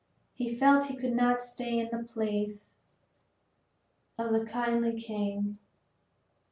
[0.33, 2.71] He felt he could not stay in the palace
[4.17, 5.59] of the kindly king.